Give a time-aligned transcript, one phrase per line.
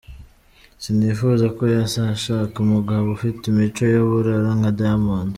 [0.83, 5.29] Sinifuza ko yazashaka umugabo ufite imico y’uburara nka Diamond”.